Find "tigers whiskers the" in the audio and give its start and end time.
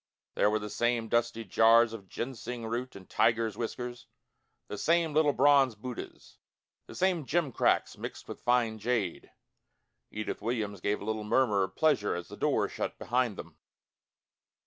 3.07-4.75